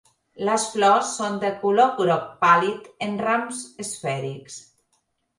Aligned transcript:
Les 0.47 0.63
flors 0.75 1.09
són 1.17 1.35
de 1.43 1.51
color 1.65 1.91
groc 1.99 2.23
pàl·lid 2.45 2.87
en 3.07 3.13
rams 3.25 3.59
esfèrics. 3.85 4.57